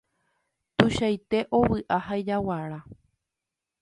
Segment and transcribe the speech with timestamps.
[0.77, 2.79] Tuichaite ovy'a ha ijaguara.